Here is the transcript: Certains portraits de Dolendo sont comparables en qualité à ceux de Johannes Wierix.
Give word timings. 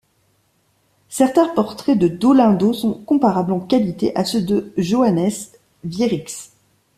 Certains 1.09 1.49
portraits 1.49 1.95
de 1.95 2.07
Dolendo 2.07 2.73
sont 2.73 2.93
comparables 2.95 3.51
en 3.51 3.59
qualité 3.59 4.15
à 4.15 4.25
ceux 4.25 4.41
de 4.41 4.73
Johannes 4.77 5.29
Wierix. 5.83 6.53